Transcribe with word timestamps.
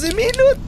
12 0.00 0.14
minutos! 0.14 0.60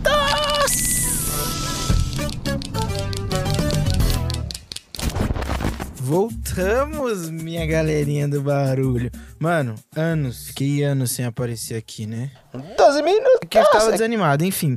Voltamos, 5.96 7.30
minha 7.30 7.64
galerinha 7.64 8.28
do 8.28 8.42
barulho. 8.42 9.10
Mano, 9.38 9.74
anos, 9.96 10.50
que 10.50 10.82
anos 10.82 11.12
sem 11.12 11.24
aparecer 11.24 11.76
aqui, 11.76 12.06
né? 12.06 12.30
12 12.76 13.02
minutos. 13.02 13.38
Porque 13.40 13.56
eu 13.56 13.70
tava 13.70 13.92
desanimado, 13.92 14.44
enfim. 14.44 14.76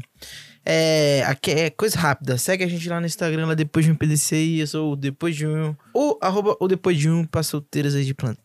É, 0.65 1.21
é 1.47 1.69
coisa 1.69 1.99
rápida. 1.99 2.37
Segue 2.37 2.63
a 2.63 2.67
gente 2.67 2.87
lá 2.87 3.01
no 3.01 3.05
Instagram, 3.05 3.47
lá 3.47 3.55
depois 3.55 3.83
de 3.83 3.91
um 3.91 3.95
PDC. 3.95 4.55
Eu 4.61 4.67
sou 4.67 4.93
o 4.93 4.95
depois 4.95 5.35
de 5.35 5.45
um. 5.45 5.75
O 5.93 6.17
arroba 6.21 6.55
o 6.61 6.67
depois 6.69 6.97
de 6.97 7.09
um 7.09 7.25
pra 7.25 7.43
solteiras 7.43 7.93
aí 7.93 8.05
de 8.05 8.13
plantão. 8.13 8.44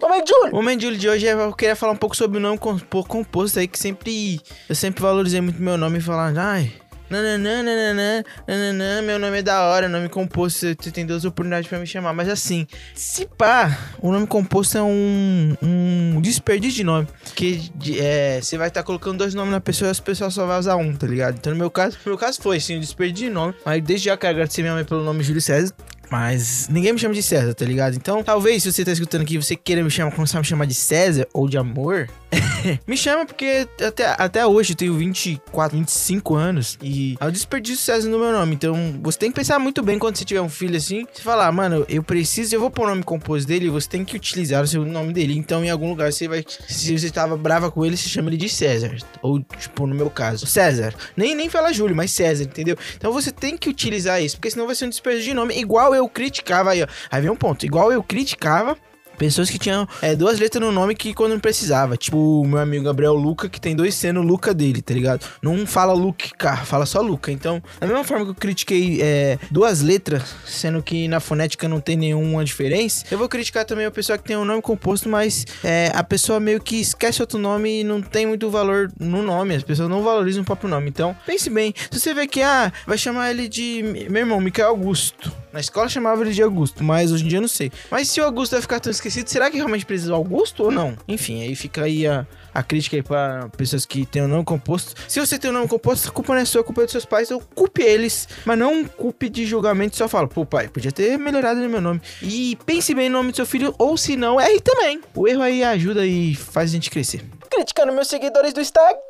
Momento, 0.00 0.28
Júlio. 0.28 0.52
O 0.52 0.56
momento 0.56 0.78
de 0.80 0.84
Júlio 0.86 0.98
de 0.98 1.08
hoje 1.08 1.26
é 1.26 1.32
eu 1.32 1.52
queria 1.54 1.74
falar 1.74 1.92
um 1.92 1.96
pouco 1.96 2.14
sobre 2.16 2.36
o 2.38 2.40
nome 2.40 2.58
compo- 2.58 3.04
composto 3.04 3.58
aí, 3.58 3.66
que 3.66 3.78
sempre. 3.78 4.40
Eu 4.68 4.74
sempre 4.74 5.00
valorizei 5.02 5.40
muito 5.40 5.60
meu 5.62 5.78
nome 5.78 5.98
e 5.98 6.00
falar, 6.02 6.36
ai. 6.36 6.72
Nananã, 7.08 7.62
nananã, 7.62 8.24
nananã, 8.48 9.00
meu 9.00 9.16
nome 9.16 9.38
é 9.38 9.42
da 9.42 9.62
hora, 9.62 9.88
nome 9.88 10.08
composto, 10.08 10.66
você 10.76 10.90
tem 10.90 11.06
duas 11.06 11.24
oportunidades 11.24 11.68
pra 11.68 11.78
me 11.78 11.86
chamar. 11.86 12.12
Mas 12.12 12.28
assim, 12.28 12.66
se 12.96 13.24
pá, 13.26 13.78
o 14.00 14.10
nome 14.10 14.26
composto 14.26 14.76
é 14.76 14.82
um, 14.82 15.56
um 15.62 16.20
desperdício 16.20 16.78
de 16.78 16.84
nome. 16.84 17.06
Que 17.36 17.70
é, 18.00 18.40
você 18.42 18.58
vai 18.58 18.66
estar 18.68 18.82
colocando 18.82 19.18
dois 19.18 19.34
nomes 19.34 19.52
na 19.52 19.60
pessoa 19.60 19.86
e 19.88 19.92
as 19.92 20.00
pessoas 20.00 20.34
só 20.34 20.44
vão 20.46 20.58
usar 20.58 20.74
um, 20.74 20.92
tá 20.96 21.06
ligado? 21.06 21.36
Então 21.36 21.52
no 21.52 21.58
meu 21.58 21.70
caso, 21.70 21.96
no 22.04 22.10
meu 22.10 22.18
caso 22.18 22.40
foi 22.42 22.58
sim, 22.58 22.76
um 22.76 22.80
desperdício 22.80 23.28
de 23.28 23.32
nome. 23.32 23.54
Mas 23.64 23.80
desde 23.84 24.06
já 24.06 24.16
quero 24.16 24.32
agradecer 24.32 24.62
minha 24.62 24.74
mãe 24.74 24.84
pelo 24.84 25.04
nome 25.04 25.22
Júlio 25.22 25.40
César. 25.40 25.72
Mas 26.10 26.68
ninguém 26.68 26.92
me 26.92 26.98
chama 26.98 27.14
de 27.14 27.22
César, 27.22 27.54
tá 27.54 27.64
ligado? 27.64 27.96
Então, 27.96 28.22
talvez 28.22 28.62
se 28.62 28.72
você 28.72 28.84
tá 28.84 28.92
escutando 28.92 29.22
aqui 29.22 29.36
você 29.36 29.56
queira 29.56 29.82
me 29.82 29.90
chamar, 29.90 30.12
começar 30.12 30.38
a 30.38 30.40
me 30.40 30.46
chamar 30.46 30.66
de 30.66 30.74
César 30.74 31.26
ou 31.32 31.48
de 31.48 31.58
amor, 31.58 32.08
me 32.86 32.96
chama 32.96 33.26
porque 33.26 33.66
até, 33.84 34.14
até 34.18 34.46
hoje 34.46 34.72
eu 34.72 34.76
tenho 34.76 34.94
24, 34.94 35.76
25 35.76 36.34
anos 36.34 36.78
e 36.82 37.16
é 37.20 37.26
um 37.26 37.30
desperdício 37.30 37.84
César 37.84 38.08
no 38.08 38.18
meu 38.18 38.32
nome. 38.32 38.54
Então, 38.54 38.98
você 39.02 39.18
tem 39.18 39.30
que 39.30 39.36
pensar 39.36 39.58
muito 39.58 39.82
bem 39.82 39.98
quando 39.98 40.16
você 40.16 40.24
tiver 40.24 40.40
um 40.40 40.48
filho 40.48 40.76
assim. 40.76 41.06
Você 41.12 41.22
falar, 41.22 41.50
mano, 41.52 41.84
eu 41.88 42.02
preciso, 42.02 42.54
eu 42.54 42.60
vou 42.60 42.70
pôr 42.70 42.84
o 42.84 42.88
nome 42.90 43.02
composto 43.02 43.46
dele, 43.46 43.68
você 43.68 43.88
tem 43.88 44.04
que 44.04 44.16
utilizar 44.16 44.62
o 44.62 44.66
seu 44.66 44.84
nome 44.84 45.12
dele. 45.12 45.36
Então, 45.36 45.64
em 45.64 45.70
algum 45.70 45.88
lugar 45.88 46.12
você 46.12 46.28
vai, 46.28 46.44
se 46.68 46.96
você 46.96 47.10
tava 47.10 47.36
brava 47.36 47.70
com 47.70 47.84
ele, 47.84 47.96
você 47.96 48.08
chama 48.08 48.30
ele 48.30 48.36
de 48.36 48.48
César. 48.48 48.96
Ou, 49.22 49.40
tipo, 49.40 49.86
no 49.86 49.94
meu 49.94 50.10
caso, 50.10 50.46
César. 50.46 50.94
Nem, 51.16 51.34
nem 51.34 51.48
fala 51.48 51.72
Júlio, 51.72 51.96
mas 51.96 52.10
César, 52.10 52.44
entendeu? 52.44 52.76
Então 52.96 53.12
você 53.12 53.32
tem 53.32 53.56
que 53.56 53.68
utilizar 53.68 54.22
isso, 54.22 54.36
porque 54.36 54.50
senão 54.50 54.66
vai 54.66 54.74
ser 54.74 54.86
um 54.86 54.88
desperdício 54.88 55.30
de 55.30 55.34
nome, 55.34 55.58
igual 55.58 55.94
eu 55.96 56.08
criticava 56.08 56.70
aí, 56.70 56.82
ó. 56.82 56.86
Aí 57.10 57.20
vem 57.20 57.30
um 57.30 57.36
ponto, 57.36 57.64
igual 57.64 57.92
eu 57.92 58.02
criticava 58.02 58.76
Pessoas 59.18 59.48
que 59.48 59.58
tinham 59.58 59.88
é, 60.02 60.14
duas 60.14 60.38
letras 60.38 60.62
no 60.62 60.70
nome 60.70 60.94
que 60.94 61.14
quando 61.14 61.32
não 61.32 61.40
precisava. 61.40 61.96
Tipo 61.96 62.42
o 62.42 62.46
meu 62.46 62.58
amigo 62.58 62.84
Gabriel 62.84 63.14
Luca, 63.14 63.48
que 63.48 63.60
tem 63.60 63.74
dois 63.74 63.94
C 63.94 64.12
no 64.12 64.22
Luca 64.22 64.52
dele, 64.52 64.82
tá 64.82 64.92
ligado? 64.92 65.26
Não 65.40 65.66
fala 65.66 65.92
Luca, 65.92 66.56
fala 66.64 66.84
só 66.84 67.00
Luca. 67.00 67.32
Então, 67.32 67.62
da 67.80 67.86
mesma 67.86 68.04
forma 68.04 68.24
que 68.24 68.30
eu 68.30 68.34
critiquei 68.34 69.00
é, 69.00 69.38
duas 69.50 69.80
letras, 69.80 70.34
sendo 70.44 70.82
que 70.82 71.08
na 71.08 71.20
fonética 71.20 71.68
não 71.68 71.80
tem 71.80 71.96
nenhuma 71.96 72.44
diferença, 72.44 73.06
eu 73.10 73.18
vou 73.18 73.28
criticar 73.28 73.64
também 73.64 73.86
a 73.86 73.90
pessoa 73.90 74.18
que 74.18 74.24
tem 74.24 74.36
um 74.36 74.44
nome 74.44 74.60
composto, 74.60 75.08
mas 75.08 75.46
é, 75.64 75.90
a 75.94 76.04
pessoa 76.04 76.38
meio 76.38 76.60
que 76.60 76.80
esquece 76.80 77.22
outro 77.22 77.38
nome 77.38 77.80
e 77.80 77.84
não 77.84 78.02
tem 78.02 78.26
muito 78.26 78.50
valor 78.50 78.90
no 79.00 79.22
nome. 79.22 79.54
As 79.54 79.62
pessoas 79.62 79.88
não 79.88 80.02
valorizam 80.02 80.42
o 80.42 80.44
próprio 80.44 80.68
nome. 80.68 80.88
Então, 80.88 81.16
pense 81.24 81.48
bem. 81.48 81.74
Se 81.90 81.98
você 81.98 82.12
vê 82.12 82.26
que, 82.26 82.42
ah, 82.42 82.70
vai 82.86 82.98
chamar 82.98 83.30
ele 83.30 83.48
de. 83.48 83.82
Meu 84.10 84.20
irmão, 84.20 84.40
Micael 84.40 84.68
Augusto. 84.68 85.32
Na 85.56 85.60
escola 85.60 85.88
chamava 85.88 86.20
ele 86.20 86.34
de 86.34 86.42
Augusto, 86.42 86.84
mas 86.84 87.10
hoje 87.10 87.24
em 87.24 87.28
dia 87.28 87.38
eu 87.38 87.40
não 87.40 87.48
sei. 87.48 87.72
Mas 87.90 88.10
se 88.10 88.20
o 88.20 88.24
Augusto 88.24 88.52
vai 88.52 88.60
ficar 88.60 88.78
tão 88.78 88.90
esquecido, 88.90 89.26
será 89.26 89.50
que 89.50 89.56
realmente 89.56 89.86
precisa 89.86 90.10
do 90.10 90.14
Augusto 90.14 90.64
ou 90.64 90.70
não? 90.70 90.94
Enfim, 91.08 91.40
aí 91.40 91.56
fica 91.56 91.84
aí 91.84 92.06
a, 92.06 92.26
a 92.52 92.62
crítica 92.62 92.94
aí 92.96 93.02
pra 93.02 93.48
pessoas 93.56 93.86
que 93.86 94.04
têm 94.04 94.20
o 94.20 94.28
nome 94.28 94.44
composto. 94.44 94.92
Se 95.08 95.18
você 95.18 95.38
tem 95.38 95.48
o 95.48 95.54
nome 95.54 95.66
composto, 95.66 96.10
a 96.10 96.12
culpa 96.12 96.34
não 96.34 96.42
é 96.42 96.44
sua, 96.44 96.60
a 96.60 96.64
culpa 96.64 96.82
é 96.82 96.84
dos 96.84 96.92
seus 96.92 97.06
pais, 97.06 97.28
então 97.30 97.40
culpe 97.54 97.82
eles. 97.82 98.28
Mas 98.44 98.58
não 98.58 98.84
culpe 98.84 99.30
de 99.30 99.46
julgamento, 99.46 99.96
só 99.96 100.06
fala, 100.06 100.28
pô 100.28 100.44
pai, 100.44 100.68
podia 100.68 100.92
ter 100.92 101.18
melhorado 101.18 101.58
no 101.58 101.70
meu 101.70 101.80
nome. 101.80 102.02
E 102.20 102.58
pense 102.66 102.94
bem 102.94 103.08
no 103.08 103.16
nome 103.16 103.30
do 103.30 103.36
seu 103.36 103.46
filho, 103.46 103.74
ou 103.78 103.96
se 103.96 104.14
não, 104.14 104.38
erre 104.38 104.60
também. 104.60 105.00
O 105.14 105.26
erro 105.26 105.40
aí 105.40 105.64
ajuda 105.64 106.04
e 106.04 106.34
faz 106.34 106.68
a 106.68 106.72
gente 106.74 106.90
crescer. 106.90 107.24
Criticando 107.50 107.94
meus 107.94 108.08
seguidores 108.08 108.52
do 108.52 108.60
Instagram. 108.60 109.00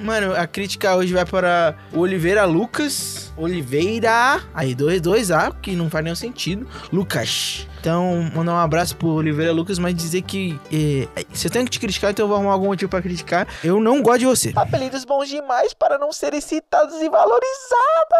Mano, 0.00 0.36
a 0.36 0.46
crítica 0.46 0.94
hoje 0.94 1.14
vai 1.14 1.24
para 1.24 1.78
o 1.94 2.00
Oliveira 2.00 2.44
Lucas. 2.44 3.23
Oliveira. 3.36 4.42
Aí, 4.54 4.74
dois, 4.74 5.00
dois 5.00 5.30
A, 5.30 5.50
que 5.50 5.74
não 5.76 5.90
faz 5.90 6.04
nenhum 6.04 6.16
sentido. 6.16 6.66
Lucas. 6.92 7.66
Então, 7.80 8.30
mandar 8.34 8.54
um 8.54 8.56
abraço 8.56 8.96
pro 8.96 9.08
Oliveira 9.08 9.52
Lucas, 9.52 9.78
mas 9.78 9.94
dizer 9.94 10.22
que 10.22 10.58
eh, 10.72 11.06
se 11.34 11.46
eu 11.46 11.50
tenho 11.50 11.66
que 11.66 11.70
te 11.70 11.78
criticar, 11.78 12.10
então 12.12 12.24
eu 12.24 12.28
vou 12.28 12.36
arrumar 12.36 12.52
algum 12.52 12.68
motivo 12.68 12.90
pra 12.90 13.02
criticar. 13.02 13.46
Eu 13.62 13.78
não 13.78 14.00
gosto 14.00 14.20
de 14.20 14.24
você. 14.24 14.52
Apelidos 14.56 15.04
bons 15.04 15.28
demais 15.28 15.74
para 15.74 15.98
não 15.98 16.10
serem 16.10 16.40
citados 16.40 16.94
e 16.94 17.08
valorizados. 17.10 18.13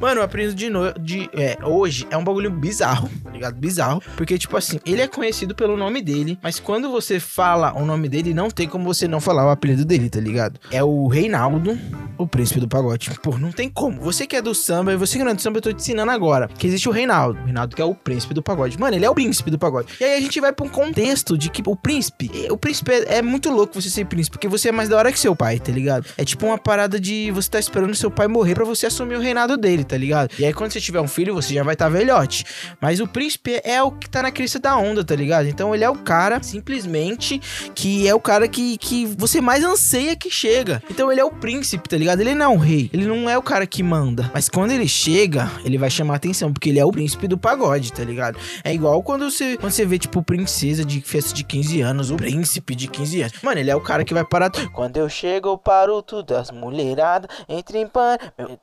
Mano, 0.00 0.20
o 0.20 0.24
apelido 0.24 0.54
de, 0.54 0.68
no, 0.68 0.92
de 0.94 1.28
é, 1.32 1.58
hoje 1.62 2.06
é 2.10 2.16
um 2.16 2.24
bagulho 2.24 2.50
bizarro, 2.50 3.08
tá 3.22 3.30
ligado? 3.30 3.56
Bizarro. 3.56 4.02
Porque, 4.16 4.38
tipo 4.38 4.56
assim, 4.56 4.78
ele 4.84 5.02
é 5.02 5.08
conhecido 5.08 5.54
pelo 5.54 5.76
nome 5.76 6.02
dele, 6.02 6.38
mas 6.42 6.60
quando 6.60 6.90
você 6.90 7.20
fala 7.20 7.72
o 7.74 7.84
nome 7.84 8.08
dele, 8.08 8.34
não 8.34 8.50
tem 8.50 8.68
como 8.68 8.84
você 8.84 9.06
não 9.08 9.20
falar 9.20 9.46
o 9.46 9.50
apelido 9.50 9.84
dele, 9.84 10.08
tá 10.08 10.20
ligado? 10.20 10.58
É 10.70 10.82
o 10.82 11.06
Reinaldo, 11.06 11.78
o 12.18 12.26
príncipe 12.26 12.60
do 12.60 12.68
pagode. 12.68 13.10
Pô, 13.22 13.38
não 13.38 13.52
tem 13.52 13.68
como. 13.68 14.00
Você 14.00 14.26
que 14.26 14.36
é 14.36 14.42
do 14.42 14.54
samba, 14.54 14.92
e 14.92 14.96
você 14.96 15.18
que 15.18 15.24
não 15.24 15.32
é 15.32 15.34
do 15.34 15.42
samba, 15.42 15.58
eu 15.58 15.62
tô 15.62 15.72
te 15.72 15.80
ensinando 15.80 16.10
agora. 16.12 16.48
Que 16.48 16.66
existe 16.66 16.88
o 16.88 16.92
Reinaldo. 16.92 17.38
O 17.40 17.44
Reinaldo 17.44 17.74
que 17.74 17.82
é 17.82 17.84
o 17.84 17.94
príncipe 17.94 18.34
do 18.34 18.42
pagode. 18.42 18.78
Mano, 18.78 18.96
ele 18.96 19.04
é 19.04 19.10
o 19.10 19.14
príncipe 19.14 19.50
do 19.50 19.58
pagode. 19.58 19.88
E 20.00 20.04
aí 20.04 20.18
a 20.18 20.20
gente 20.20 20.40
vai 20.40 20.52
pra 20.52 20.64
um 20.64 20.68
contexto 20.68 21.36
de 21.36 21.50
que 21.50 21.62
o 21.66 21.76
príncipe. 21.76 22.30
O 22.50 22.56
príncipe 22.56 22.92
é, 22.92 23.16
é 23.16 23.22
muito 23.22 23.50
louco 23.50 23.80
você 23.80 23.90
ser 23.90 24.06
príncipe, 24.06 24.36
porque 24.36 24.48
você 24.48 24.68
é 24.68 24.72
mais 24.72 24.88
da 24.88 24.96
hora 24.96 25.12
que 25.12 25.18
seu 25.18 25.34
pai, 25.34 25.58
tá 25.58 25.72
ligado? 25.72 26.06
É 26.16 26.24
tipo 26.24 26.46
uma 26.46 26.58
parada 26.58 26.98
de 26.98 27.30
você 27.30 27.50
tá 27.50 27.58
esperando 27.58 27.94
seu 27.94 28.10
pai 28.10 28.28
morrer 28.28 28.54
pra 28.54 28.64
você 28.64 28.86
assumir 28.86 29.16
o 29.16 29.20
reinado 29.20 29.56
dele, 29.56 29.65
tá 29.84 29.96
ligado? 29.96 30.30
E 30.38 30.44
aí 30.44 30.52
quando 30.52 30.72
você 30.72 30.80
tiver 30.80 31.00
um 31.00 31.08
filho, 31.08 31.34
você 31.34 31.54
já 31.54 31.62
vai 31.62 31.74
estar 31.74 31.86
tá 31.86 31.90
velhote. 31.90 32.44
Mas 32.80 33.00
o 33.00 33.06
príncipe 33.06 33.60
é 33.64 33.82
o 33.82 33.90
que 33.90 34.08
tá 34.08 34.22
na 34.22 34.30
crista 34.30 34.58
da 34.58 34.76
onda, 34.76 35.04
tá 35.04 35.14
ligado? 35.14 35.48
Então 35.48 35.74
ele 35.74 35.84
é 35.84 35.90
o 35.90 35.96
cara, 35.96 36.42
simplesmente, 36.42 37.40
que 37.74 38.06
é 38.06 38.14
o 38.14 38.20
cara 38.20 38.48
que, 38.48 38.76
que 38.78 39.06
você 39.06 39.40
mais 39.40 39.64
anseia 39.64 40.16
que 40.16 40.30
chega. 40.30 40.82
Então 40.90 41.10
ele 41.10 41.20
é 41.20 41.24
o 41.24 41.30
príncipe, 41.30 41.88
tá 41.88 41.96
ligado? 41.96 42.20
Ele 42.20 42.34
não 42.34 42.52
é 42.52 42.56
o 42.56 42.58
rei. 42.58 42.90
Ele 42.92 43.06
não 43.06 43.28
é 43.28 43.36
o 43.36 43.42
cara 43.42 43.66
que 43.66 43.82
manda. 43.82 44.30
Mas 44.32 44.48
quando 44.48 44.70
ele 44.70 44.88
chega, 44.88 45.50
ele 45.64 45.78
vai 45.78 45.90
chamar 45.90 46.16
atenção, 46.16 46.52
porque 46.52 46.68
ele 46.70 46.78
é 46.78 46.84
o 46.84 46.90
príncipe 46.90 47.28
do 47.28 47.38
pagode, 47.38 47.92
tá 47.92 48.04
ligado? 48.04 48.38
É 48.64 48.72
igual 48.72 49.02
quando 49.02 49.30
você, 49.30 49.56
quando 49.56 49.72
você 49.72 49.84
vê, 49.84 49.98
tipo, 49.98 50.22
princesa 50.22 50.84
de 50.84 51.00
festa 51.00 51.34
de 51.34 51.44
15 51.44 51.80
anos, 51.80 52.10
o 52.10 52.16
príncipe 52.16 52.74
de 52.74 52.88
15 52.88 53.22
anos. 53.22 53.42
Mano, 53.42 53.60
ele 53.60 53.70
é 53.70 53.76
o 53.76 53.80
cara 53.80 54.04
que 54.04 54.14
vai 54.14 54.24
parar. 54.24 54.50
Quando 54.72 54.96
eu 54.96 55.08
chego, 55.08 55.48
eu 55.48 55.58
paro 55.58 56.02
tudo, 56.02 56.36
as 56.36 56.50
mulheradas 56.50 57.28
entram 57.48 57.80
em 57.80 57.86
pan. 57.86 58.16
Meu, 58.38 58.58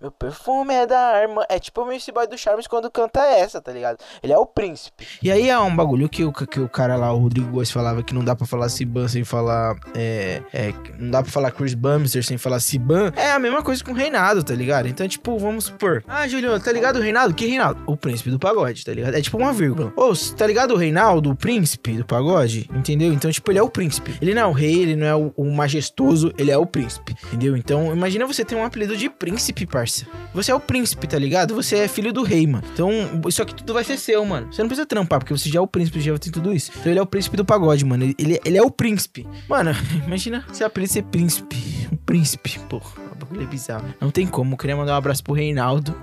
meu 0.00 0.10
perfume 0.10 0.74
é 0.74 0.86
da 0.86 0.98
arma. 0.98 1.46
É 1.48 1.58
tipo 1.58 1.82
o 1.82 1.86
Missy 1.86 2.12
Boy 2.12 2.26
do 2.26 2.38
Charmes 2.38 2.66
quando 2.66 2.90
canta 2.90 3.20
essa, 3.20 3.60
tá 3.60 3.72
ligado? 3.72 3.98
Ele 4.22 4.32
é 4.32 4.38
o 4.38 4.46
príncipe. 4.46 5.06
E 5.22 5.30
aí 5.30 5.48
é 5.48 5.58
um 5.58 5.74
bagulho 5.74 6.08
que 6.08 6.24
o, 6.24 6.32
que 6.32 6.60
o 6.60 6.68
cara 6.68 6.96
lá, 6.96 7.12
o 7.12 7.18
Rodrigo 7.18 7.50
Góes, 7.50 7.70
falava 7.70 8.02
que 8.02 8.14
não 8.14 8.24
dá 8.24 8.34
pra 8.34 8.46
falar 8.46 8.68
Siban 8.68 9.08
sem 9.08 9.24
falar. 9.24 9.76
É, 9.94 10.42
é, 10.52 10.72
não 10.98 11.10
dá 11.10 11.22
pra 11.22 11.30
falar 11.30 11.50
Chris 11.50 11.74
Bumster 11.74 12.24
sem 12.24 12.38
falar 12.38 12.60
Siban. 12.60 13.12
É 13.16 13.32
a 13.32 13.38
mesma 13.38 13.62
coisa 13.62 13.82
com 13.82 13.92
o 13.92 13.94
Reinado, 13.94 14.42
tá 14.42 14.54
ligado? 14.54 14.88
Então, 14.88 15.06
tipo, 15.08 15.38
vamos 15.38 15.64
supor. 15.64 16.02
Ah, 16.06 16.26
Juliano, 16.26 16.58
tá 16.60 16.72
ligado 16.72 16.96
o 16.96 17.02
Reinado? 17.02 17.34
Que 17.34 17.46
Reinaldo? 17.46 17.82
O 17.86 17.96
príncipe 17.96 18.30
do 18.30 18.38
pagode, 18.38 18.84
tá 18.84 18.92
ligado? 18.92 19.14
É 19.14 19.20
tipo 19.20 19.36
uma 19.38 19.52
vírgula. 19.52 19.92
Ô, 19.96 20.12
tá 20.36 20.46
ligado 20.46 20.74
o 20.74 20.76
Reinaldo, 20.76 21.30
o 21.30 21.36
príncipe 21.36 21.92
do 21.92 22.04
pagode? 22.04 22.68
Entendeu? 22.72 23.12
Então, 23.12 23.30
tipo, 23.30 23.50
ele 23.50 23.58
é 23.58 23.62
o 23.62 23.68
príncipe. 23.68 24.14
Ele 24.20 24.34
não 24.34 24.42
é 24.42 24.46
o 24.46 24.52
rei, 24.52 24.82
ele 24.82 24.96
não 24.96 25.06
é 25.06 25.14
o, 25.14 25.32
o 25.36 25.50
majestoso, 25.50 26.32
ele 26.38 26.50
é 26.50 26.58
o 26.58 26.66
príncipe. 26.66 27.14
Entendeu? 27.26 27.56
Então, 27.56 27.92
imagina 27.92 28.26
você 28.26 28.44
ter 28.44 28.54
um 28.54 28.64
apelido 28.64 28.96
de 28.96 29.08
príncipe, 29.08 29.45
parça. 29.52 30.06
Você 30.34 30.50
é 30.50 30.54
o 30.54 30.60
príncipe, 30.60 31.06
tá 31.06 31.18
ligado? 31.18 31.54
Você 31.54 31.76
é 31.76 31.88
filho 31.88 32.12
do 32.12 32.22
rei, 32.22 32.46
mano. 32.46 32.64
Então, 32.72 32.90
isso 33.28 33.42
aqui 33.42 33.54
tudo 33.54 33.72
vai 33.72 33.84
ser 33.84 33.96
seu, 33.98 34.24
mano. 34.24 34.52
Você 34.52 34.62
não 34.62 34.68
precisa 34.68 34.86
trampar, 34.86 35.20
porque 35.20 35.36
você 35.36 35.48
já 35.48 35.58
é 35.58 35.62
o 35.62 35.66
príncipe, 35.66 36.00
já 36.00 36.18
tem 36.18 36.32
tudo 36.32 36.52
isso. 36.52 36.70
Então, 36.76 36.92
ele 36.92 36.98
é 36.98 37.02
o 37.02 37.06
príncipe 37.06 37.36
do 37.36 37.44
pagode, 37.44 37.84
mano. 37.84 38.04
Ele, 38.04 38.14
ele, 38.18 38.40
ele 38.44 38.58
é 38.58 38.62
o 38.62 38.70
príncipe. 38.70 39.26
Mano, 39.48 39.70
imagina 40.06 40.44
você 40.48 40.64
apelido 40.64 40.92
ser 40.92 41.02
príncipe. 41.04 41.56
Um 41.92 41.96
príncipe, 41.96 42.58
porra. 42.68 42.90
O 43.12 43.14
bagulho 43.14 43.42
é 43.42 43.46
bizarro. 43.46 43.94
Não 44.00 44.10
tem 44.10 44.26
como. 44.26 44.54
Eu 44.54 44.58
queria 44.58 44.76
mandar 44.76 44.94
um 44.94 44.96
abraço 44.96 45.22
pro 45.22 45.34
Reinaldo. 45.34 45.94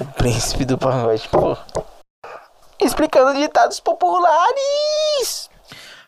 O 0.00 0.04
príncipe 0.14 0.64
do 0.64 0.78
pagode, 0.78 1.28
pô. 1.28 1.56
Explicando 2.80 3.38
ditados 3.38 3.80
populares. 3.80 5.50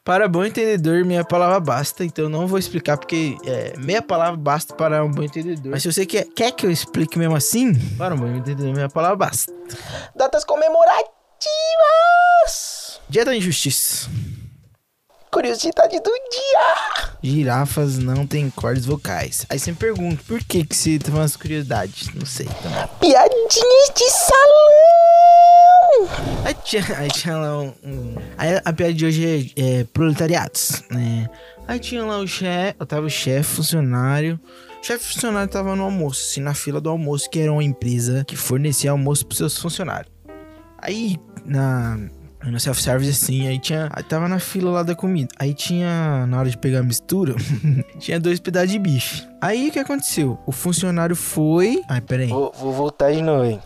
Para 0.09 0.27
bom 0.27 0.43
entendedor, 0.43 1.05
minha 1.05 1.23
palavra 1.23 1.61
basta. 1.61 2.03
Então 2.03 2.25
eu 2.25 2.29
não 2.31 2.47
vou 2.47 2.59
explicar, 2.59 2.97
porque 2.97 3.37
é, 3.45 3.75
meia 3.77 4.01
palavra 4.01 4.39
basta 4.39 4.75
para 4.75 5.05
um 5.05 5.11
bom 5.11 5.23
entendedor. 5.23 5.71
Mas 5.71 5.83
se 5.83 5.93
você 5.93 6.07
quer, 6.07 6.25
quer 6.35 6.51
que 6.51 6.65
eu 6.65 6.71
explique 6.71 7.19
mesmo 7.19 7.37
assim, 7.37 7.75
para 7.99 8.15
um 8.15 8.17
bom 8.17 8.27
entendedor, 8.27 8.73
minha 8.73 8.89
palavra 8.89 9.17
basta. 9.17 9.53
Datas 10.17 10.45
comemorativas. 10.47 11.13
Dia 13.07 13.23
da 13.23 13.37
injustiça. 13.37 14.09
Curiosidade 15.31 16.01
do 16.01 16.11
dia. 16.11 17.11
Girafas 17.23 17.99
não 17.99 18.27
têm 18.27 18.49
cordas 18.49 18.87
vocais. 18.87 19.45
Aí 19.51 19.59
você 19.59 19.73
me 19.73 19.77
pergunta, 19.77 20.23
por 20.27 20.43
que 20.43 20.65
que 20.65 20.75
você 20.75 20.99
tá 20.99 21.11
falando 21.11 21.27
as 21.27 21.37
curiosidades? 21.37 22.15
Não 22.15 22.25
sei 22.25 22.47
também. 22.63 22.89
Piadinhas 22.99 23.93
de 23.95 24.11
salão. 24.11 24.98
Aí 26.45 26.55
tinha, 26.65 26.85
aí 26.97 27.09
tinha 27.09 27.37
lá 27.37 27.59
um... 27.61 27.73
um- 27.85 28.15
aí 28.37 28.61
a 28.65 28.73
piada 28.73 28.93
de 28.95 29.07
hoje 29.07 29.53
é, 29.57 29.81
é 29.81 29.85
proletariados, 29.85 30.83
né? 30.91 31.29
Aí 31.67 31.79
tinha 31.79 32.05
lá 32.05 32.19
o 32.19 32.27
chefe, 32.27 32.75
tava 32.87 33.07
o 33.07 33.11
chefe, 33.11 33.57
funcionário. 33.57 34.39
O 34.83 34.87
chefe 34.87 35.13
funcionário 35.13 35.49
tava 35.51 35.75
no 35.77 35.83
almoço, 35.85 36.31
assim, 36.31 36.41
na 36.41 36.55
fila 36.55 36.81
do 36.81 36.89
almoço, 36.89 37.29
que 37.29 37.39
era 37.41 37.53
uma 37.53 37.65
empresa 37.65 38.25
que 38.27 38.37
fornecia 38.37 38.91
almoço 38.91 39.27
pros 39.27 39.39
seus 39.39 39.59
funcionários. 39.59 40.11
Aí, 40.81 41.17
na, 41.45 41.99
no 42.45 42.59
self-service, 42.61 43.11
assim, 43.11 43.49
aí 43.49 43.59
tinha. 43.59 43.89
Aí 43.93 44.03
tava 44.05 44.29
na 44.29 44.39
fila 44.39 44.71
lá 44.71 44.83
da 44.85 44.95
comida. 44.95 45.29
Aí 45.39 45.53
tinha, 45.53 46.27
na 46.27 46.39
hora 46.39 46.49
de 46.49 46.57
pegar 46.57 46.79
a 46.79 46.83
mistura, 46.83 47.35
tinha 47.99 48.21
dois 48.21 48.39
pedaços 48.41 48.71
de 48.71 48.79
bife. 48.79 49.27
Aí 49.41 49.69
o 49.69 49.73
que 49.73 49.79
aconteceu? 49.81 50.39
O 50.47 50.53
funcionário 50.53 51.17
foi. 51.17 51.83
Ai, 51.89 52.01
peraí. 52.01 52.29
Vou, 52.29 52.53
vou 52.57 52.73
voltar 52.73 53.13
de 53.13 53.21
novo, 53.21 53.45
hein? 53.45 53.61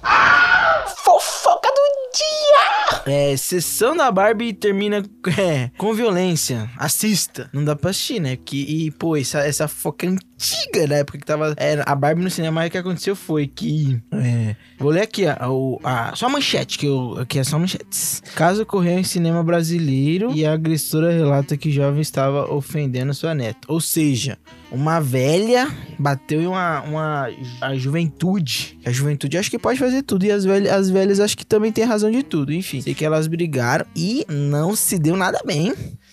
É, 3.07 3.37
sessão 3.37 3.97
da 3.97 4.11
Barbie 4.11 4.53
termina 4.53 5.03
é, 5.39 5.71
com 5.77 5.93
violência. 5.93 6.71
Assista. 6.77 7.51
Não 7.53 7.65
dá 7.65 7.75
pra 7.75 7.91
assistir, 7.91 8.21
né? 8.21 8.37
Porque, 8.37 8.57
e, 8.57 8.91
pô, 8.91 9.17
essa, 9.17 9.41
essa 9.41 9.67
foca 9.69 10.07
antiga 10.43 10.87
da 10.89 10.97
época 10.97 11.19
que 11.19 11.25
tava. 11.27 11.55
É, 11.57 11.83
a 11.87 11.95
Barbie 11.95 12.23
no 12.23 12.31
cinema, 12.31 12.67
o 12.67 12.71
que 12.71 12.79
aconteceu 12.79 13.15
foi 13.15 13.47
que. 13.47 14.01
É, 14.13 14.57
vou 14.79 14.91
ler 14.91 15.03
aqui 15.03 15.27
a, 15.27 15.39
a, 15.85 16.11
a- 16.11 16.17
só 16.17 16.27
a 16.27 16.29
manchete, 16.29 16.79
que, 16.79 16.87
eu, 16.87 17.25
é 17.35 17.45
só 17.45 17.59
manchetes. 17.59 18.23
Caso 18.35 18.63
ocorreu 18.63 18.99
em 18.99 19.05
cinema 19.05 19.43
brasileiro 19.43 20.33
e 20.35 20.45
a 20.45 20.53
agressora 20.53 21.13
relata 21.13 21.57
que 21.57 21.71
jovem 21.71 22.01
estava 22.01 22.53
ofendendo 22.53 23.15
sua 23.15 23.35
neta. 23.35 23.61
Ou 23.69 23.81
seja, 23.81 24.39
uma 24.71 25.01
velha 25.01 25.69
bateu 25.99 26.41
em 26.43 26.47
uma, 26.47 26.81
uma 26.83 27.29
a 27.61 27.75
juventude. 27.77 28.79
A 28.85 28.91
juventude 28.91 29.39
acho 29.39 29.51
que 29.51 29.59
pode 29.59 29.79
fazer 29.79 30.03
tudo. 30.03 30.25
E 30.25 30.31
as 30.31 30.45
velhas, 30.45 30.73
as 30.73 30.91
velhas 30.91 31.21
acho 31.21 31.37
que 31.37 31.47
também 31.47 31.71
tem 31.71 31.85
razão 31.85 32.11
de 32.11 32.23
tudo. 32.23 32.53
Enfim, 32.53 32.81
sei 32.81 32.95
que 32.95 33.05
elas 33.05 33.27
brigaram 33.27 33.87
e 33.95 34.25
não 34.29 34.75
se 34.75 34.99
deu 34.99 35.17
nada 35.17 35.41
bem. 35.47 35.73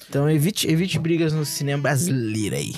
Então 0.10 0.30
evite, 0.30 0.68
evite 0.70 0.98
brigas 1.00 1.34
no 1.34 1.46
cinema 1.46 1.84
brasileiro 1.84 2.56
aí. 2.56 2.74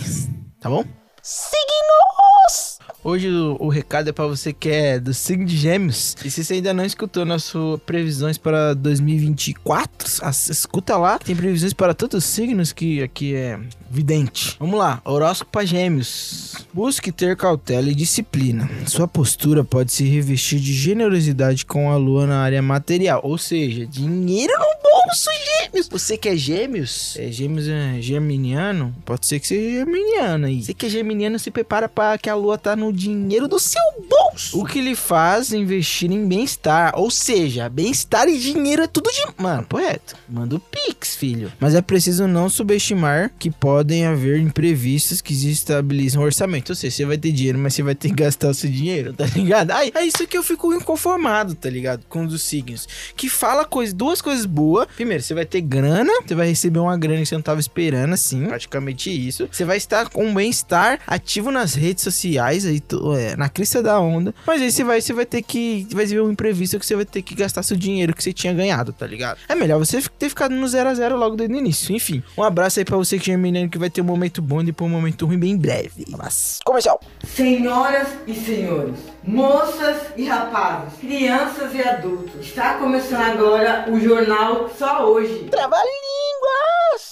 Tá 0.59 0.69
bom? 0.69 0.83
Signos! 1.23 2.79
Hoje 3.03 3.29
o, 3.29 3.57
o 3.59 3.68
recado 3.69 4.09
é 4.09 4.12
pra 4.12 4.27
você 4.27 4.53
que 4.53 4.69
é 4.69 5.00
do 5.00 5.12
signo 5.13 5.45
de 5.45 5.57
Gêmeos. 5.57 6.15
E 6.23 6.29
se 6.29 6.44
você 6.44 6.56
ainda 6.56 6.71
não 6.73 6.85
escutou 6.85 7.25
nossas 7.25 7.79
previsões 7.85 8.38
para 8.38 8.73
2024, 8.75 10.07
as- 10.21 10.50
escuta 10.50 10.97
lá. 10.97 11.18
Tem 11.18 11.35
previsões 11.35 11.73
para 11.73 11.94
todos 11.95 12.23
os 12.23 12.29
signos 12.29 12.71
que 12.71 13.01
aqui 13.01 13.33
é 13.35 13.59
vidente. 13.89 14.56
Vamos 14.59 14.77
lá, 14.79 15.01
horóscopo 15.03 15.51
para 15.51 15.65
Gêmeos. 15.65 16.56
Busque 16.73 17.12
ter 17.12 17.35
cautela 17.35 17.89
e 17.89 17.95
disciplina. 17.95 18.69
Sua 18.88 19.07
postura 19.07 19.63
pode 19.63 19.91
se 19.91 20.03
revestir 20.03 20.59
de 20.59 20.74
generosidade 20.74 21.65
com 21.65 21.91
a 21.91 21.97
lua 21.97 22.27
na 22.27 22.39
área 22.41 22.62
material, 22.62 23.21
ou 23.24 23.38
seja, 23.38 23.85
dinheiro 23.85 24.53
bolso, 24.91 25.29
Gêmeos. 25.31 25.88
Você 25.88 26.17
que 26.17 26.29
é 26.29 26.35
Gêmeos, 26.35 27.15
é 27.17 27.31
Gêmeos 27.31 27.67
é 27.67 28.01
geminiano, 28.01 28.93
pode 29.05 29.25
ser 29.25 29.39
que 29.39 29.47
seja 29.47 29.79
geminiano 29.79 30.47
aí. 30.47 30.61
Você 30.63 30.73
que 30.73 30.85
é 30.85 30.89
geminiano 30.89 31.39
se 31.39 31.49
prepara 31.49 31.88
para 31.88 32.17
que 32.17 32.29
a 32.29 32.35
lua 32.35 32.57
tá 32.57 32.75
no 32.75 32.91
dinheiro 32.91 33.47
do 33.47 33.59
seu 33.59 33.81
bolso. 34.12 34.60
O 34.60 34.66
que 34.66 34.81
lhe 34.81 34.96
faz 34.96 35.54
investir 35.54 36.12
em 36.12 36.28
bem-estar, 36.28 36.94
ou 36.96 37.10
seja, 37.10 37.69
bem-estar 37.69 38.28
e 38.28 38.38
dinheiro 38.38 38.84
é 38.84 38.88
tudo 38.88 39.10
de, 39.10 39.42
mano, 39.42 39.63
poeta. 39.63 40.16
Manda 40.28 40.56
o 40.56 40.60
pix, 40.60 41.16
filho. 41.16 41.52
Mas 41.60 41.74
é 41.75 41.81
preciso 41.81 42.28
não 42.28 42.50
subestimar 42.50 43.31
que 43.40 43.50
podem 43.50 44.06
haver 44.06 44.40
imprevistos 44.40 45.22
que 45.22 45.34
desestabilizam 45.34 46.22
o 46.22 46.25
orçamento. 46.25 46.69
Ou 46.72 46.75
seja, 46.75 46.96
você 46.96 47.06
vai 47.06 47.18
ter 47.18 47.31
dinheiro, 47.31 47.58
mas 47.58 47.74
você 47.74 47.84
vai 47.84 47.96
ter 47.96 48.10
que 48.10 48.16
gastar 48.16 48.50
o 48.50 48.54
seu 48.54 48.69
dinheiro, 48.69 49.13
tá 49.13 49.25
ligado? 49.25 49.72
Aí, 49.72 49.92
é 49.96 50.04
isso 50.06 50.28
que 50.28 50.38
eu 50.38 50.44
fico 50.44 50.74
inconformado, 50.74 51.56
tá 51.56 51.69
ligado? 51.69 52.04
Com 52.10 52.24
um 52.24 52.28
dos 52.28 52.42
signos. 52.42 52.88
Que 53.16 53.30
fala 53.30 53.63
coisa, 53.63 53.94
duas 53.94 54.22
coisas 54.22 54.46
boas. 54.46 54.88
Primeiro, 54.96 55.24
você 55.24 55.34
vai 55.34 55.46
ter 55.46 55.62
grana, 55.62 56.12
você 56.25 56.36
vai 56.36 56.48
receber 56.48 56.80
uma 56.80 56.98
grana 56.98 57.22
que 57.22 57.28
você 57.28 57.36
não 57.36 57.42
tava 57.42 57.60
esperando, 57.60 58.13
assim, 58.13 58.46
praticamente 58.46 59.10
isso. 59.10 59.48
Você 59.52 59.63
vai 59.63 59.78
estar 59.78 60.10
com 60.10 60.25
um 60.25 60.34
bem-estar 60.34 61.00
ativo 61.08 61.52
nas 61.52 61.74
redes 61.74 62.04
sociais, 62.04 62.66
aí, 62.66 62.81
é, 63.18 63.36
na 63.36 63.48
crista 63.48 63.81
da 63.81 64.00
onda. 64.01 64.33
Mas 64.45 64.62
aí 64.62 64.71
você 64.71 64.83
vai, 64.83 65.01
você 65.01 65.13
vai 65.13 65.25
ter 65.25 65.42
que. 65.42 65.88
Vai 65.92 66.06
ver 66.06 66.21
um 66.21 66.31
imprevisto 66.31 66.80
que 66.80 66.86
você 66.86 66.95
vai 66.95 67.06
ter 67.06 67.21
que 67.21 67.36
gastar 67.36 67.63
seu 67.63 67.77
dinheiro 67.77 68.13
que 68.13 68.24
você 68.24 68.33
tinha 68.33 68.53
ganhado, 68.53 68.92
tá 68.94 69.06
ligado? 69.07 69.39
É 69.48 69.56
melhor 69.56 69.80
você 69.80 70.01
ter 70.18 70.30
ficado 70.30 70.53
no 70.53 70.68
0 70.68 70.89
a 70.89 70.94
0 70.94 71.15
logo 71.18 71.36
desde 71.36 71.56
o 71.56 71.57
início. 71.57 71.95
Enfim, 71.95 72.24
um 72.38 72.44
abraço 72.44 72.80
aí 72.80 72.86
pra 72.86 72.98
você 72.98 73.18
que 73.19 73.31
é 73.31 73.38
menino 73.38 73.69
que 73.69 73.77
vai 73.77 73.89
ter 73.89 74.01
um 74.01 74.06
momento 74.06 74.42
bom 74.42 74.62
e 74.62 74.65
depois 74.65 74.89
um 74.89 74.94
momento 74.94 75.25
ruim 75.25 75.39
bem 75.39 75.57
breve. 75.57 76.06
Abraço. 76.13 76.59
Comercial. 76.65 77.00
Senhoras 77.24 78.07
e 78.27 78.33
senhores, 78.33 78.95
moças 79.24 79.98
e 80.15 80.25
rapazes, 80.25 81.00
crianças 81.00 81.74
e 81.74 81.81
adultos, 81.81 82.45
está 82.45 82.75
começando 82.75 83.21
agora 83.21 83.86
o 83.89 84.00
jornal 84.00 84.69
Só 84.77 85.06
Hoje. 85.06 85.48
Trava-línguas! 85.50 87.12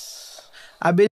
A 0.79 0.91
be... 0.91 1.07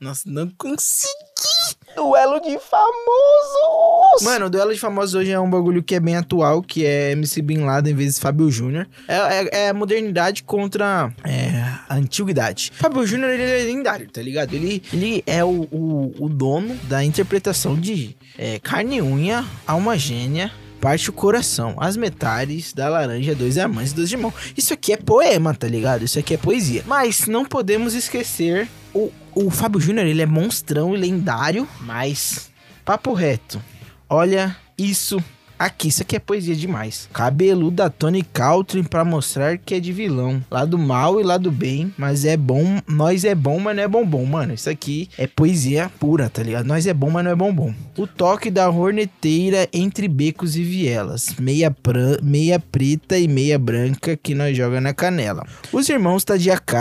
Nossa, 0.00 0.28
não 0.28 0.50
consegui. 0.50 1.53
Duelo 1.96 2.40
de 2.40 2.58
famosos! 2.58 4.22
Mano, 4.22 4.46
o 4.46 4.50
duelo 4.50 4.72
de 4.74 4.80
famosos 4.80 5.14
hoje 5.14 5.30
é 5.30 5.38
um 5.38 5.48
bagulho 5.48 5.82
que 5.82 5.94
é 5.94 6.00
bem 6.00 6.16
atual, 6.16 6.62
que 6.62 6.84
é 6.84 7.12
MC 7.12 7.40
Bin 7.40 7.58
Laden 7.58 7.94
vezes 7.94 8.18
Fábio 8.18 8.50
Júnior. 8.50 8.86
É, 9.06 9.16
é, 9.16 9.66
é 9.68 9.72
modernidade 9.72 10.42
contra 10.42 11.12
é, 11.24 11.50
a 11.88 11.94
antiguidade. 11.94 12.72
Fábio 12.74 13.06
Júnior, 13.06 13.30
ele 13.30 13.42
é 13.42 13.64
lendário, 13.64 14.10
tá 14.10 14.20
ligado? 14.20 14.54
Ele, 14.54 14.82
ele 14.92 15.22
é 15.26 15.44
o, 15.44 15.68
o, 15.70 16.14
o 16.18 16.28
dono 16.28 16.74
da 16.88 17.04
interpretação 17.04 17.74
de 17.74 18.16
é, 18.36 18.58
carne 18.58 18.96
e 18.96 19.02
unha, 19.02 19.44
alma 19.66 19.96
gênia, 19.96 20.50
parte 20.84 21.08
o 21.08 21.14
coração, 21.14 21.74
as 21.78 21.96
metades 21.96 22.74
da 22.74 22.90
laranja, 22.90 23.34
dois 23.34 23.56
amantes, 23.56 23.94
dois 23.94 24.10
de 24.10 24.18
mão. 24.18 24.30
Isso 24.54 24.74
aqui 24.74 24.92
é 24.92 24.98
poema, 24.98 25.54
tá 25.54 25.66
ligado? 25.66 26.04
Isso 26.04 26.18
aqui 26.18 26.34
é 26.34 26.36
poesia. 26.36 26.84
Mas 26.86 27.26
não 27.26 27.46
podemos 27.46 27.94
esquecer 27.94 28.68
o, 28.92 29.10
o 29.34 29.48
Fábio 29.48 29.80
Júnior, 29.80 30.06
ele 30.06 30.20
é 30.20 30.26
monstrão 30.26 30.94
e 30.94 30.98
lendário, 30.98 31.66
mas 31.80 32.50
papo 32.84 33.14
reto. 33.14 33.62
Olha 34.10 34.54
isso 34.76 35.24
aqui, 35.66 35.88
isso 35.88 36.02
aqui 36.02 36.16
é 36.16 36.18
poesia 36.18 36.54
demais. 36.54 37.08
Cabelo 37.12 37.70
da 37.70 37.88
Tony 37.90 38.22
Caltrin 38.22 38.82
pra 38.84 39.04
mostrar 39.04 39.58
que 39.58 39.74
é 39.74 39.80
de 39.80 39.92
vilão. 39.92 40.42
Lado 40.50 40.78
mal 40.78 41.20
e 41.20 41.24
lado 41.24 41.50
bem, 41.50 41.92
mas 41.96 42.24
é 42.24 42.36
bom. 42.36 42.78
Nós 42.88 43.24
é 43.24 43.34
bom, 43.34 43.58
mas 43.58 43.76
não 43.76 43.82
é 43.82 43.88
bombom, 43.88 44.24
mano. 44.24 44.54
Isso 44.54 44.68
aqui 44.70 45.08
é 45.18 45.26
poesia 45.26 45.90
pura, 45.98 46.28
tá 46.28 46.42
ligado? 46.42 46.66
Nós 46.66 46.86
é 46.86 46.94
bom, 46.94 47.10
mas 47.10 47.24
não 47.24 47.30
é 47.30 47.34
bombom. 47.36 47.74
O 47.96 48.06
toque 48.06 48.50
da 48.50 48.68
horneteira 48.70 49.68
entre 49.72 50.08
becos 50.08 50.56
e 50.56 50.62
vielas. 50.62 51.34
Meia, 51.38 51.70
pran- 51.70 52.18
meia 52.22 52.58
preta 52.58 53.18
e 53.18 53.28
meia 53.28 53.58
branca 53.58 54.16
que 54.16 54.34
nós 54.34 54.56
joga 54.56 54.80
na 54.80 54.92
canela. 54.94 55.46
Os 55.72 55.88
irmãos 55.88 56.24
tá 56.24 56.36
de 56.36 56.50
AK 56.50 56.74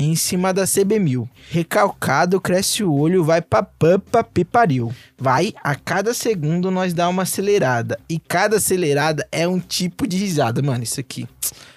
em 0.00 0.14
cima 0.14 0.52
da 0.52 0.64
CB1000. 0.64 1.28
Recalcado, 1.50 2.40
cresce 2.40 2.82
o 2.84 2.92
olho, 2.92 3.22
vai 3.24 3.40
pra 3.40 3.62
pampa, 3.62 4.22
pipariu. 4.24 4.92
Vai, 5.22 5.54
a 5.62 5.76
cada 5.76 6.12
segundo 6.12 6.68
nós 6.68 6.92
dá 6.92 7.08
uma 7.08 7.22
acelerada. 7.22 7.96
E 8.08 8.18
cada 8.18 8.56
acelerada 8.56 9.24
é 9.30 9.46
um 9.46 9.60
tipo 9.60 10.04
de 10.04 10.16
risada. 10.16 10.60
Mano, 10.60 10.82
isso 10.82 10.98
aqui. 10.98 11.28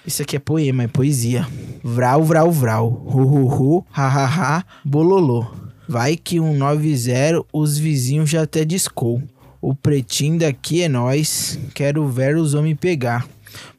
Isso 0.04 0.24
aqui 0.24 0.38
é 0.38 0.40
poema, 0.40 0.82
é 0.82 0.88
poesia. 0.88 1.48
Vral, 1.84 2.24
vral, 2.24 2.52
vral. 2.52 2.88
Hu, 2.90 3.22
hu, 3.22 3.46
hu. 3.48 3.86
Ha, 3.94 4.08
ha, 4.08 4.26
ha. 4.26 4.66
Bololô. 4.84 5.46
Vai 5.88 6.18
que 6.18 6.40
um 6.40 6.58
90 6.58 7.46
os 7.54 7.78
vizinhos 7.78 8.32
já 8.32 8.42
até 8.42 8.66
discou. 8.66 9.22
O 9.62 9.76
pretinho 9.76 10.40
daqui 10.40 10.82
é 10.82 10.90
nós. 10.90 11.60
Quero 11.76 12.08
ver 12.08 12.38
os 12.38 12.56
homens 12.56 12.80
pegar. 12.80 13.28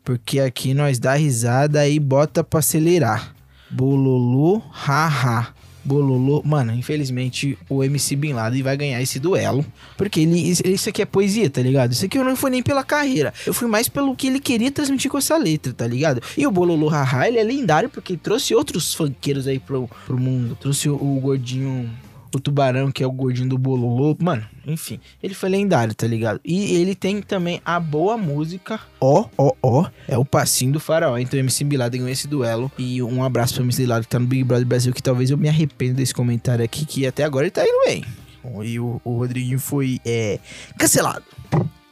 Porque 0.04 0.38
aqui 0.38 0.74
nós 0.74 1.00
dá 1.00 1.14
risada 1.14 1.88
e 1.88 1.98
bota 1.98 2.44
pra 2.44 2.60
acelerar. 2.60 3.34
Bololô, 3.68 4.62
ha, 4.86 5.08
ha. 5.08 5.48
Bololô. 5.86 6.42
Mano, 6.44 6.72
infelizmente 6.72 7.56
o 7.68 7.82
MC 7.82 8.16
Bin 8.16 8.32
Laden 8.32 8.62
vai 8.62 8.76
ganhar 8.76 9.00
esse 9.00 9.18
duelo. 9.18 9.64
Porque 9.96 10.20
ele, 10.20 10.40
isso 10.64 10.88
aqui 10.88 11.00
é 11.00 11.06
poesia, 11.06 11.48
tá 11.48 11.62
ligado? 11.62 11.92
Isso 11.92 12.04
aqui 12.04 12.18
eu 12.18 12.24
não 12.24 12.36
fui 12.36 12.50
nem 12.50 12.62
pela 12.62 12.82
carreira. 12.82 13.32
Eu 13.46 13.54
fui 13.54 13.68
mais 13.68 13.88
pelo 13.88 14.14
que 14.16 14.26
ele 14.26 14.40
queria 14.40 14.70
transmitir 14.70 15.10
com 15.10 15.18
essa 15.18 15.36
letra, 15.36 15.72
tá 15.72 15.86
ligado? 15.86 16.20
E 16.36 16.46
o 16.46 16.50
Bololô 16.50 16.88
Haha, 16.88 17.28
ele 17.28 17.38
é 17.38 17.42
lendário 17.42 17.88
porque 17.88 18.16
trouxe 18.16 18.54
outros 18.54 18.92
funkeiros 18.92 19.46
aí 19.46 19.58
pro, 19.58 19.88
pro 20.04 20.18
mundo. 20.18 20.56
Trouxe 20.60 20.88
o, 20.88 20.94
o 20.94 21.20
gordinho. 21.20 21.88
O 22.34 22.40
tubarão, 22.40 22.90
que 22.90 23.02
é 23.02 23.06
o 23.06 23.12
gordinho 23.12 23.48
do 23.48 23.56
Bololô. 23.56 24.14
Mano, 24.20 24.44
enfim. 24.66 25.00
Ele 25.22 25.32
foi 25.32 25.48
lendário, 25.48 25.94
tá 25.94 26.06
ligado? 26.06 26.40
E 26.44 26.74
ele 26.74 26.94
tem 26.94 27.22
também 27.22 27.60
a 27.64 27.78
boa 27.78 28.16
música. 28.16 28.80
Ó, 29.00 29.26
ó, 29.38 29.52
ó. 29.62 29.86
É 30.08 30.18
o 30.18 30.24
passinho 30.24 30.72
do 30.72 30.80
faraó. 30.80 31.16
Então 31.16 31.38
MC 31.38 31.62
Bin 31.62 31.76
Laden 31.76 32.00
ganhou 32.00 32.12
esse 32.12 32.26
duelo. 32.26 32.70
E 32.76 33.00
um 33.00 33.22
abraço 33.22 33.54
pro 33.54 33.62
MC 33.62 33.82
Bin 33.82 33.88
Laden 33.88 34.02
que 34.02 34.08
tá 34.08 34.18
no 34.18 34.26
Big 34.26 34.42
Brother 34.42 34.66
Brasil. 34.66 34.92
Que 34.92 35.02
talvez 35.02 35.30
eu 35.30 35.38
me 35.38 35.48
arrependa 35.48 35.94
desse 35.94 36.12
comentário 36.12 36.64
aqui. 36.64 36.84
Que 36.84 37.06
até 37.06 37.22
agora 37.22 37.44
ele 37.44 37.52
tá 37.52 37.62
indo 37.62 37.84
bem. 37.84 38.04
E 38.64 38.80
o, 38.80 39.00
o 39.04 39.18
Rodriguinho 39.18 39.60
foi 39.60 40.00
é, 40.04 40.40
cancelado. 40.76 41.24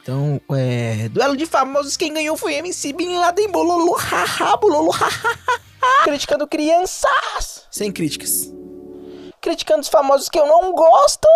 Então, 0.01 0.39
é, 0.51 1.09
duelo 1.09 1.35
de 1.35 1.47
famosos, 1.47 1.97
quem 1.97 2.13
ganhou 2.13 2.37
foi 2.37 2.53
MC 2.53 2.93
Bin 2.93 3.17
Laden, 3.17 3.49
bololô, 3.49 3.93
haha, 3.93 4.55
bololô, 4.55 4.91
haha. 4.91 6.03
Criticando 6.03 6.47
crianças! 6.47 7.63
Sem 7.71 7.91
críticas. 7.91 8.54
Criticando 9.45 9.81
os 9.81 9.87
famosos 9.87 10.27
que 10.27 10.39
eu 10.39 10.47
não 10.47 10.73
gosto. 10.73 11.27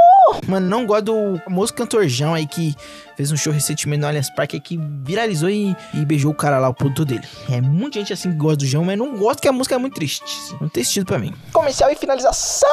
Mano, 0.48 0.68
não 0.68 0.84
gosto 0.84 1.06
do 1.06 1.40
famoso 1.44 1.72
cantor 1.72 2.08
João 2.08 2.34
aí 2.34 2.48
que 2.48 2.76
fez 3.16 3.32
um 3.32 3.38
show 3.38 3.54
recentemente 3.54 4.02
no 4.02 4.08
Allianz 4.08 4.32
Parque 4.32 4.60
que 4.60 4.80
viralizou 5.04 5.48
e, 5.48 5.78
e 5.94 6.04
beijou 6.06 6.32
o 6.32 6.36
cara 6.36 6.58
lá, 6.58 6.70
o 6.70 6.74
produtor 6.74 7.06
dele. 7.06 7.28
É 7.52 7.62
muita 7.62 8.00
gente 8.00 8.12
assim 8.12 8.32
que 8.32 8.38
gosta 8.38 8.58
do 8.58 8.66
João, 8.66 8.84
mas 8.84 8.98
não 8.98 9.16
gosta 9.16 9.40
que 9.40 9.48
a 9.48 9.52
música 9.52 9.76
é 9.76 9.78
muito 9.78 9.94
triste. 9.94 10.24
Não 10.60 10.68
tem 10.68 10.84
sentido 10.84 11.06
pra 11.06 11.20
mim. 11.20 11.36
Comercial 11.54 11.92
e 11.92 11.96
finalização. 11.96 12.70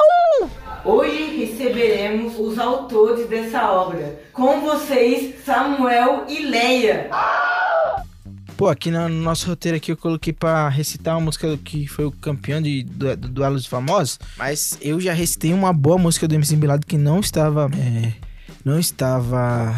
Hoje 0.83 1.37
receberemos 1.37 2.39
os 2.39 2.59
autores 2.59 3.29
dessa 3.29 3.71
obra. 3.71 4.19
Com 4.33 4.63
vocês, 4.63 5.45
Samuel 5.45 6.25
e 6.29 6.47
Leia. 6.47 7.11
Pô, 8.57 8.69
aqui 8.69 8.91
no 8.91 9.07
nosso 9.09 9.47
roteiro 9.49 9.77
aqui 9.77 9.93
eu 9.93 9.97
coloquei 9.99 10.33
pra 10.33 10.69
recitar 10.71 11.15
uma 11.15 11.21
música 11.27 11.59
que 11.59 11.87
foi 11.87 12.07
o 12.07 12.11
campeão 12.11 12.61
de 12.63 12.85
du- 12.85 13.15
do 13.17 13.29
duelo 13.29 13.57
dos 13.57 13.67
famosos, 13.67 14.19
mas 14.39 14.79
eu 14.81 14.99
já 14.99 15.13
recitei 15.13 15.53
uma 15.53 15.75
boa 15.75 15.99
música 15.99 16.27
do 16.27 16.35
MC 16.35 16.57
Bilado 16.57 16.87
que 16.87 16.97
não 16.97 17.21
estava 17.21 17.69
é, 17.77 18.13
não 18.65 18.79
estava 18.79 19.75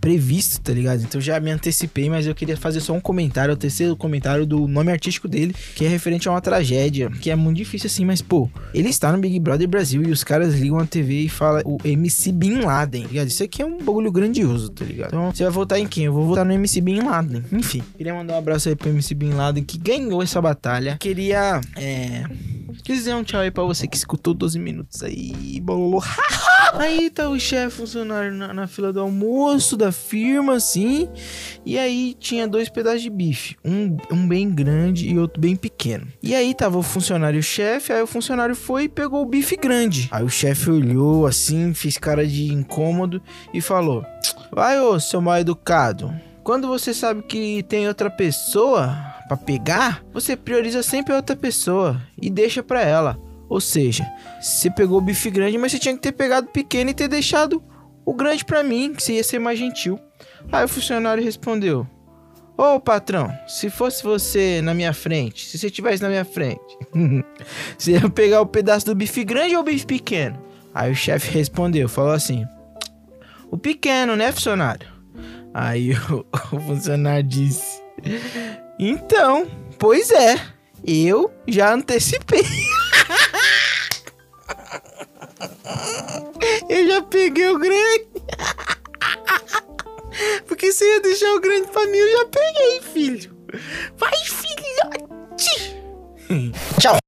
previsto, 0.00 0.60
tá 0.60 0.72
ligado? 0.72 1.02
Então 1.02 1.20
já 1.20 1.38
me 1.40 1.50
antecipei, 1.50 2.08
mas 2.08 2.26
eu 2.26 2.34
queria 2.34 2.56
fazer 2.56 2.80
só 2.80 2.92
um 2.92 3.00
comentário, 3.00 3.54
o 3.54 3.56
terceiro 3.56 3.96
comentário 3.96 4.46
do 4.46 4.66
nome 4.66 4.90
artístico 4.90 5.28
dele, 5.28 5.54
que 5.74 5.84
é 5.84 5.88
referente 5.88 6.28
a 6.28 6.32
uma 6.32 6.40
tragédia, 6.40 7.10
que 7.10 7.30
é 7.30 7.36
muito 7.36 7.56
difícil 7.56 7.86
assim, 7.86 8.04
mas 8.04 8.22
pô, 8.22 8.48
ele 8.72 8.88
está 8.88 9.12
no 9.12 9.18
Big 9.18 9.38
Brother 9.38 9.68
Brasil 9.68 10.02
e 10.02 10.10
os 10.10 10.24
caras 10.24 10.54
ligam 10.54 10.78
a 10.78 10.86
TV 10.86 11.22
e 11.22 11.28
falam 11.28 11.62
o 11.64 11.78
MC 11.84 12.32
Bin 12.32 12.60
Laden, 12.60 13.02
tá 13.02 13.08
ligado? 13.08 13.28
Isso 13.28 13.42
aqui 13.42 13.62
é 13.62 13.66
um 13.66 13.78
bagulho 13.78 14.10
grandioso, 14.10 14.70
tá 14.70 14.84
ligado? 14.84 15.08
Então, 15.08 15.32
você 15.32 15.42
vai 15.44 15.52
votar 15.52 15.78
em 15.78 15.86
quem? 15.86 16.04
Eu 16.04 16.12
vou 16.12 16.26
votar 16.26 16.44
no 16.44 16.52
MC 16.52 16.80
Bin 16.80 17.00
Laden. 17.00 17.44
Enfim, 17.52 17.82
queria 17.96 18.14
mandar 18.14 18.34
um 18.34 18.38
abraço 18.38 18.68
aí 18.68 18.76
pro 18.76 18.88
MC 18.88 19.14
Bin 19.14 19.30
Laden 19.30 19.64
que 19.64 19.78
ganhou 19.78 20.22
essa 20.22 20.40
batalha. 20.40 20.96
Queria, 20.98 21.60
é... 21.76 22.24
Queria 22.88 23.00
dizer 23.02 23.14
um 23.14 23.22
tchau 23.22 23.42
aí 23.42 23.50
pra 23.50 23.64
você 23.64 23.86
que 23.86 23.98
escutou 23.98 24.32
12 24.32 24.58
minutos 24.58 25.02
aí, 25.02 25.60
bololô. 25.60 26.02
Aí 26.72 27.10
tá 27.10 27.28
o 27.28 27.38
chefe 27.38 27.76
funcionário 27.76 28.32
na, 28.32 28.54
na 28.54 28.66
fila 28.66 28.92
do 28.92 29.00
almoço 29.00 29.76
da 29.76 29.92
firma, 29.92 30.54
assim. 30.54 31.08
E 31.66 31.78
aí 31.78 32.14
tinha 32.18 32.46
dois 32.46 32.68
pedaços 32.68 33.02
de 33.02 33.10
bife. 33.10 33.56
Um, 33.64 33.96
um 34.10 34.28
bem 34.28 34.50
grande 34.50 35.08
e 35.08 35.18
outro 35.18 35.40
bem 35.40 35.56
pequeno. 35.56 36.06
E 36.22 36.34
aí 36.34 36.54
tava 36.54 36.78
o 36.78 36.82
funcionário 36.82 37.38
e 37.38 37.40
o 37.40 37.42
chefe. 37.42 37.92
Aí 37.92 38.02
o 38.02 38.06
funcionário 38.06 38.54
foi 38.54 38.84
e 38.84 38.88
pegou 38.88 39.22
o 39.22 39.26
bife 39.26 39.56
grande. 39.56 40.08
Aí 40.10 40.24
o 40.24 40.28
chefe 40.28 40.70
olhou 40.70 41.26
assim, 41.26 41.74
fez 41.74 41.96
cara 41.98 42.26
de 42.26 42.52
incômodo 42.52 43.20
e 43.52 43.60
falou: 43.60 44.04
Vai, 44.52 44.78
ô 44.80 44.98
seu 45.00 45.20
mal 45.20 45.38
educado. 45.38 46.14
Quando 46.42 46.68
você 46.68 46.94
sabe 46.94 47.22
que 47.22 47.62
tem 47.64 47.88
outra 47.88 48.10
pessoa 48.10 49.17
pra 49.28 49.36
pegar, 49.36 50.02
você 50.12 50.34
prioriza 50.36 50.82
sempre 50.82 51.12
a 51.12 51.16
outra 51.16 51.36
pessoa 51.36 52.00
e 52.20 52.30
deixa 52.30 52.62
pra 52.62 52.82
ela. 52.82 53.18
Ou 53.48 53.60
seja, 53.60 54.06
você 54.40 54.70
pegou 54.70 54.98
o 54.98 55.02
bife 55.02 55.30
grande, 55.30 55.58
mas 55.58 55.72
você 55.72 55.78
tinha 55.78 55.94
que 55.94 56.02
ter 56.02 56.12
pegado 56.12 56.48
o 56.48 56.50
pequeno 56.50 56.90
e 56.90 56.94
ter 56.94 57.08
deixado 57.08 57.62
o 58.04 58.14
grande 58.14 58.44
pra 58.44 58.62
mim, 58.62 58.94
que 58.94 59.02
você 59.02 59.14
ia 59.14 59.24
ser 59.24 59.38
mais 59.38 59.58
gentil. 59.58 59.98
Aí 60.50 60.64
o 60.64 60.68
funcionário 60.68 61.22
respondeu: 61.22 61.86
Ô 62.56 62.80
patrão, 62.80 63.32
se 63.46 63.70
fosse 63.70 64.02
você 64.02 64.60
na 64.62 64.74
minha 64.74 64.92
frente, 64.92 65.46
se 65.46 65.58
você 65.58 65.66
estivesse 65.68 66.02
na 66.02 66.08
minha 66.08 66.24
frente, 66.24 66.60
você 67.76 67.92
ia 67.92 68.10
pegar 68.10 68.40
o 68.40 68.46
pedaço 68.46 68.86
do 68.86 68.94
bife 68.94 69.24
grande 69.24 69.54
ou 69.54 69.62
o 69.62 69.64
bife 69.64 69.86
pequeno? 69.86 70.42
Aí 70.74 70.90
o 70.90 70.94
chefe 70.96 71.30
respondeu, 71.30 71.88
falou 71.88 72.12
assim: 72.12 72.46
O 73.50 73.56
pequeno, 73.56 74.16
né, 74.16 74.32
funcionário? 74.32 74.88
Aí 75.54 75.92
o, 75.92 76.26
o 76.56 76.60
funcionário 76.60 77.22
disse: 77.22 77.80
Então, 78.78 79.50
pois 79.78 80.10
é, 80.10 80.36
eu 80.86 81.32
já 81.46 81.74
antecipei. 81.74 82.44
Eu 86.68 86.86
já 86.86 87.02
peguei 87.02 87.48
o 87.48 87.58
grande. 87.58 88.08
Porque 90.46 90.72
você 90.72 90.84
ia 90.84 91.00
deixar 91.00 91.34
o 91.34 91.40
grande 91.40 91.68
pra 91.68 91.86
mim, 91.86 91.96
eu 91.96 92.18
já 92.18 92.24
peguei, 92.26 92.80
filho. 92.80 93.36
Vai, 93.96 94.12
filhote. 94.16 95.76
Tchau. 96.80 96.98